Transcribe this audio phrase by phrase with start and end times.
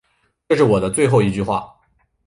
[0.49, 1.75] 这是我的最后一句话